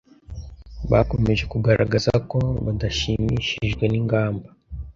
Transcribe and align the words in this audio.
bakomeje 0.91 1.43
kugaragaza 1.51 2.11
ko 2.29 2.39
badashimishijwe 2.65 3.83
n’ingamba 3.87 4.47